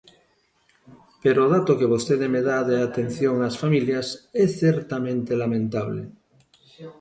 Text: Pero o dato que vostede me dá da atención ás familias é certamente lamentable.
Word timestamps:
Pero 1.23 1.39
o 1.43 1.51
dato 1.55 1.77
que 1.79 1.91
vostede 1.93 2.25
me 2.33 2.41
dá 2.47 2.57
da 2.69 2.77
atención 2.81 3.35
ás 3.47 3.55
familias 3.63 4.07
é 4.43 4.45
certamente 4.63 5.31
lamentable. 5.43 6.01